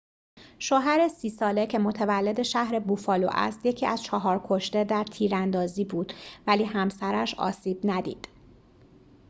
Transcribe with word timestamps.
شوهر 0.59 1.07
۳۰ 1.07 1.29
ساله 1.29 1.65
که 1.67 1.79
متولد 1.79 2.41
شهر 2.41 2.79
بوفالو 2.79 3.29
است 3.31 3.65
یکی 3.65 3.85
از 3.85 4.03
چهار 4.03 4.41
کشته 4.49 4.83
در 4.83 5.03
تیراندازی 5.03 5.85
بود 5.85 6.13
ولی 6.47 6.63
همسرش 6.63 7.33
آسیب 7.35 7.79
ندید 7.83 8.27